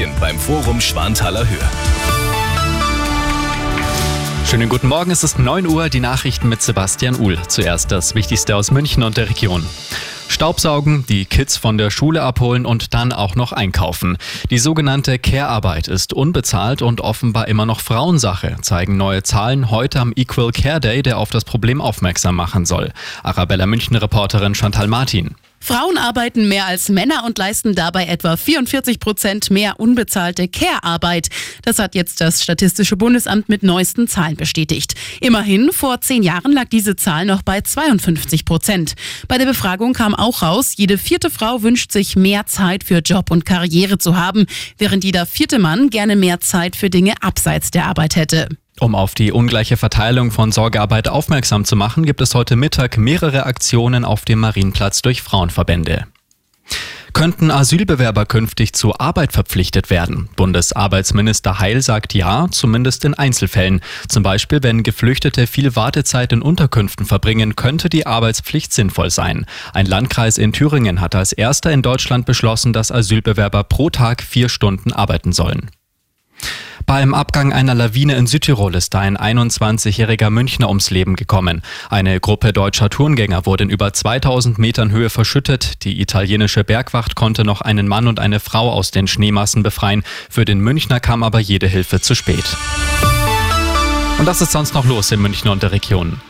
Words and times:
München 0.00 0.18
beim 0.18 0.38
Forum 0.38 0.80
Schwanthaler 0.80 1.46
Höhe. 1.46 1.58
Schönen 4.46 4.70
guten 4.70 4.88
Morgen, 4.88 5.10
es 5.10 5.22
ist 5.22 5.38
9 5.38 5.66
Uhr, 5.66 5.90
die 5.90 6.00
Nachrichten 6.00 6.48
mit 6.48 6.62
Sebastian 6.62 7.16
Uhl. 7.20 7.38
Zuerst 7.48 7.92
das 7.92 8.14
Wichtigste 8.14 8.56
aus 8.56 8.70
München 8.70 9.02
und 9.02 9.18
der 9.18 9.28
Region. 9.28 9.62
Staubsaugen, 10.28 11.04
die 11.06 11.26
Kids 11.26 11.58
von 11.58 11.76
der 11.76 11.90
Schule 11.90 12.22
abholen 12.22 12.64
und 12.64 12.94
dann 12.94 13.12
auch 13.12 13.34
noch 13.34 13.52
einkaufen. 13.52 14.16
Die 14.48 14.58
sogenannte 14.58 15.18
Care-Arbeit 15.18 15.86
ist 15.86 16.14
unbezahlt 16.14 16.80
und 16.80 17.02
offenbar 17.02 17.48
immer 17.48 17.66
noch 17.66 17.80
Frauensache, 17.80 18.56
zeigen 18.62 18.96
neue 18.96 19.22
Zahlen 19.22 19.70
heute 19.70 20.00
am 20.00 20.14
Equal 20.16 20.52
Care 20.52 20.80
Day, 20.80 21.02
der 21.02 21.18
auf 21.18 21.28
das 21.28 21.44
Problem 21.44 21.82
aufmerksam 21.82 22.36
machen 22.36 22.64
soll. 22.64 22.92
Arabella 23.22 23.66
München-Reporterin 23.66 24.54
Chantal 24.54 24.86
Martin. 24.86 25.34
Frauen 25.62 25.98
arbeiten 25.98 26.48
mehr 26.48 26.66
als 26.66 26.88
Männer 26.88 27.24
und 27.24 27.38
leisten 27.38 27.74
dabei 27.74 28.06
etwa 28.06 28.36
44 28.36 28.98
Prozent 28.98 29.50
mehr 29.50 29.78
unbezahlte 29.78 30.48
Care-Arbeit. 30.48 31.28
Das 31.62 31.78
hat 31.78 31.94
jetzt 31.94 32.20
das 32.20 32.42
Statistische 32.42 32.96
Bundesamt 32.96 33.48
mit 33.48 33.62
neuesten 33.62 34.08
Zahlen 34.08 34.36
bestätigt. 34.36 34.94
Immerhin, 35.20 35.70
vor 35.72 36.00
zehn 36.00 36.22
Jahren 36.22 36.52
lag 36.52 36.68
diese 36.70 36.96
Zahl 36.96 37.26
noch 37.26 37.42
bei 37.42 37.60
52 37.60 38.44
Prozent. 38.44 38.94
Bei 39.28 39.38
der 39.38 39.46
Befragung 39.46 39.92
kam 39.92 40.14
auch 40.14 40.42
raus, 40.42 40.72
jede 40.76 40.98
vierte 40.98 41.30
Frau 41.30 41.62
wünscht 41.62 41.92
sich 41.92 42.16
mehr 42.16 42.46
Zeit 42.46 42.82
für 42.82 42.98
Job 42.98 43.30
und 43.30 43.44
Karriere 43.44 43.98
zu 43.98 44.16
haben, 44.16 44.46
während 44.78 45.04
jeder 45.04 45.26
vierte 45.26 45.58
Mann 45.58 45.90
gerne 45.90 46.16
mehr 46.16 46.40
Zeit 46.40 46.74
für 46.74 46.90
Dinge 46.90 47.14
abseits 47.20 47.70
der 47.70 47.86
Arbeit 47.86 48.16
hätte. 48.16 48.48
Um 48.80 48.94
auf 48.94 49.14
die 49.14 49.30
ungleiche 49.30 49.76
Verteilung 49.76 50.30
von 50.30 50.52
Sorgearbeit 50.52 51.06
aufmerksam 51.06 51.66
zu 51.66 51.76
machen, 51.76 52.06
gibt 52.06 52.22
es 52.22 52.34
heute 52.34 52.56
Mittag 52.56 52.96
mehrere 52.96 53.44
Aktionen 53.44 54.06
auf 54.06 54.24
dem 54.24 54.40
Marienplatz 54.40 55.02
durch 55.02 55.20
Frauenverbände. 55.20 56.06
Könnten 57.12 57.50
Asylbewerber 57.50 58.24
künftig 58.24 58.72
zur 58.72 58.98
Arbeit 58.98 59.32
verpflichtet 59.32 59.90
werden? 59.90 60.30
Bundesarbeitsminister 60.36 61.58
Heil 61.58 61.82
sagt 61.82 62.14
ja, 62.14 62.48
zumindest 62.50 63.04
in 63.04 63.12
Einzelfällen. 63.12 63.82
Zum 64.08 64.22
Beispiel, 64.22 64.62
wenn 64.62 64.82
Geflüchtete 64.82 65.46
viel 65.46 65.76
Wartezeit 65.76 66.32
in 66.32 66.40
Unterkünften 66.40 67.04
verbringen, 67.04 67.56
könnte 67.56 67.90
die 67.90 68.06
Arbeitspflicht 68.06 68.72
sinnvoll 68.72 69.10
sein. 69.10 69.44
Ein 69.74 69.84
Landkreis 69.84 70.38
in 70.38 70.52
Thüringen 70.54 71.02
hat 71.02 71.14
als 71.14 71.32
erster 71.32 71.70
in 71.70 71.82
Deutschland 71.82 72.24
beschlossen, 72.24 72.72
dass 72.72 72.90
Asylbewerber 72.90 73.64
pro 73.64 73.90
Tag 73.90 74.22
vier 74.22 74.48
Stunden 74.48 74.94
arbeiten 74.94 75.32
sollen. 75.32 75.70
Beim 76.90 77.14
Abgang 77.14 77.52
einer 77.52 77.76
Lawine 77.76 78.16
in 78.16 78.26
Südtirol 78.26 78.74
ist 78.74 78.96
ein 78.96 79.16
21-jähriger 79.16 80.28
Münchner 80.28 80.66
ums 80.66 80.90
Leben 80.90 81.14
gekommen. 81.14 81.62
Eine 81.88 82.18
Gruppe 82.18 82.52
deutscher 82.52 82.90
Tourengänger 82.90 83.46
wurde 83.46 83.62
in 83.62 83.70
über 83.70 83.92
2000 83.92 84.58
Metern 84.58 84.90
Höhe 84.90 85.08
verschüttet. 85.08 85.84
Die 85.84 86.00
italienische 86.00 86.64
Bergwacht 86.64 87.14
konnte 87.14 87.44
noch 87.44 87.60
einen 87.60 87.86
Mann 87.86 88.08
und 88.08 88.18
eine 88.18 88.40
Frau 88.40 88.72
aus 88.72 88.90
den 88.90 89.06
Schneemassen 89.06 89.62
befreien. 89.62 90.02
Für 90.28 90.44
den 90.44 90.58
Münchner 90.58 90.98
kam 90.98 91.22
aber 91.22 91.38
jede 91.38 91.68
Hilfe 91.68 92.00
zu 92.00 92.16
spät. 92.16 92.56
Und 94.18 94.26
das 94.26 94.40
ist 94.40 94.50
sonst 94.50 94.74
noch 94.74 94.84
los 94.84 95.12
in 95.12 95.22
München 95.22 95.48
und 95.48 95.62
der 95.62 95.70
Region. 95.70 96.20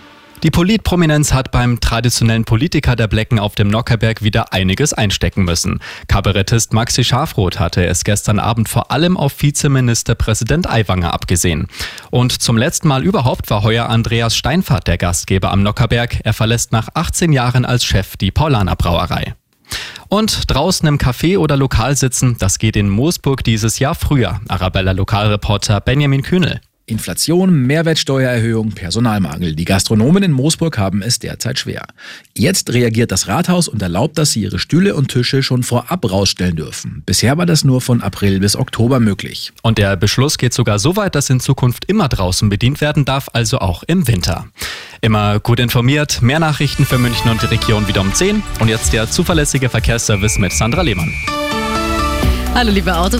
Die 0.43 0.51
Politprominenz 0.51 1.35
hat 1.35 1.51
beim 1.51 1.81
traditionellen 1.81 2.45
Politiker 2.45 2.97
der 2.97 3.09
Blecken 3.09 3.39
auf 3.39 3.57
dem 3.57 3.69
Nockerberg 3.69 4.23
wieder 4.23 4.55
einiges 4.55 4.95
einstecken 4.95 5.45
müssen. 5.45 5.81
Kabarettist 6.09 6.73
Maxi 6.73 7.05
Schafroth 7.05 7.61
hatte 7.61 7.85
es 7.85 8.05
gestern 8.05 8.39
Abend 8.39 8.71
vor 8.71 8.91
allem 8.91 9.19
auf 9.19 9.43
Vizeministerpräsident 9.43 10.67
Aiwanger 10.67 11.13
abgesehen. 11.13 11.67
Und 12.11 12.33
zum 12.41 12.57
letzten 12.57 12.89
Mal 12.89 13.05
überhaupt 13.05 13.51
war 13.51 13.63
heuer 13.63 13.91
Andreas 13.91 14.35
Steinfahrt 14.35 14.87
der 14.87 14.97
Gastgeber 14.97 15.51
am 15.51 15.63
Nockerberg. 15.63 16.21
Er 16.25 16.33
verlässt 16.33 16.73
nach 16.73 16.89
18 16.95 17.35
Jahren 17.35 17.67
als 17.67 17.85
Chef 17.85 18.17
die 18.17 18.31
Paulaner 18.31 18.77
Brauerei. 18.77 19.35
Und 20.09 20.51
draußen 20.51 20.89
im 20.89 20.97
Café 20.97 21.37
oder 21.37 21.59
Lokal 21.59 21.97
sitzen, 21.97 22.37
das 22.39 22.59
geht 22.59 22.77
in 22.77 22.89
Moosburg 22.89 23.45
dieses 23.45 23.79
Jahr 23.79 23.95
früher. 23.95 24.41
Arabella 24.49 24.93
Lokalreporter 24.93 25.83
Benjamin 25.83 26.23
Kühnel. 26.23 26.63
Inflation, 26.91 27.67
Mehrwertsteuererhöhung, 27.67 28.73
Personalmangel. 28.73 29.55
Die 29.55 29.65
Gastronomen 29.65 30.23
in 30.23 30.33
Moosburg 30.33 30.77
haben 30.77 31.03
es 31.03 31.19
derzeit 31.19 31.59
schwer. 31.59 31.87
Jetzt 32.37 32.73
reagiert 32.73 33.13
das 33.13 33.29
Rathaus 33.29 33.69
und 33.69 33.81
erlaubt, 33.81 34.19
dass 34.19 34.33
sie 34.33 34.43
ihre 34.43 34.59
Stühle 34.59 34.95
und 34.95 35.09
Tische 35.09 35.43
schon 35.43 35.63
vorab 35.63 36.11
rausstellen 36.11 36.57
dürfen. 36.57 37.03
Bisher 37.07 37.39
war 37.39 37.47
das 37.47 37.65
nur 37.65 37.81
von 37.81 38.03
April 38.03 38.41
bis 38.41 38.57
Oktober 38.57 39.01
möglich. 39.01 39.53
Und 39.63 39.79
der 39.79 39.97
Beschluss 39.97 40.37
geht 40.37 40.53
sogar 40.53 40.79
so 40.79 40.97
weit, 40.97 41.15
dass 41.15 41.31
in 41.31 41.41
Zukunft 41.41 41.85
immer 41.87 42.09
draußen 42.09 42.49
bedient 42.49 42.81
werden 42.81 43.05
darf, 43.05 43.29
also 43.33 43.59
auch 43.59 43.83
im 43.85 44.09
Winter. 44.09 44.47
Immer 45.01 45.41
gut 45.41 45.61
informiert, 45.61 46.21
mehr 46.21 46.41
Nachrichten 46.41 46.85
für 46.85 46.99
München 46.99 47.31
und 47.31 47.41
die 47.43 47.47
Region 47.47 47.89
wieder 47.89 48.01
um 48.01 48.13
10. 48.13 48.43
Und 48.59 48.69
jetzt 48.69 48.93
der 48.93 49.11
zuverlässige 49.11 49.69
Verkehrsservice 49.69 50.39
mit 50.39 50.53
Sandra 50.53 50.83
Lehmann. 50.83 51.13
Hallo 52.53 52.73
liebe 52.73 52.95
Auto 52.95 53.19